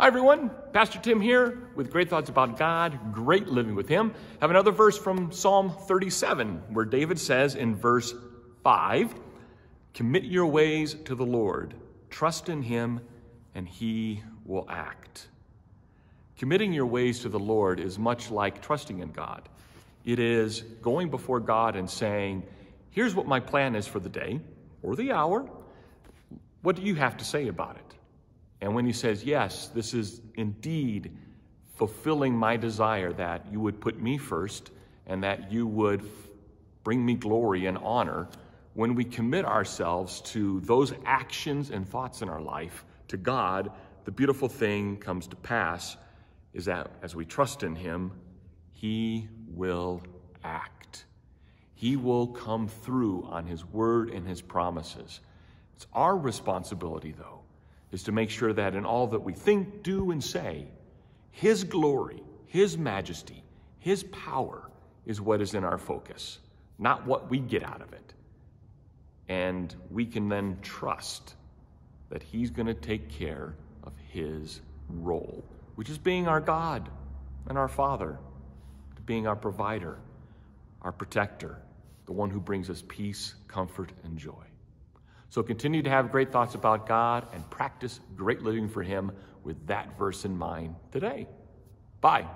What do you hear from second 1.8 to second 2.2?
great